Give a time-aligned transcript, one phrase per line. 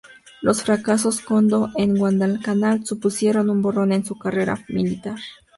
[0.41, 5.19] Los fracasos Kondō en Guadalcanal supusieron un borrón en su carrera militar.